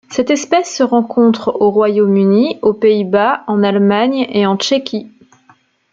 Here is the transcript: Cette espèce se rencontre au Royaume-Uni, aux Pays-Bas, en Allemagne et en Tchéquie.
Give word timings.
Cette 0.09 0.31
espèce 0.31 0.75
se 0.75 0.81
rencontre 0.81 1.57
au 1.61 1.69
Royaume-Uni, 1.69 2.57
aux 2.63 2.73
Pays-Bas, 2.73 3.43
en 3.45 3.61
Allemagne 3.61 4.25
et 4.31 4.47
en 4.47 4.57
Tchéquie. 4.57 5.11